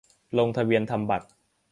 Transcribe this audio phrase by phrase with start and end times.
[0.37, 1.27] -ลงทะเบียนทำบัตร